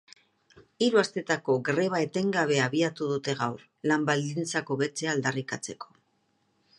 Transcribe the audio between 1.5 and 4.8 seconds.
greba etengabea abiatu dute gaur, lan-baldintzak